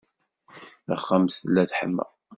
[0.85, 2.05] Taxxamt tella teḥma.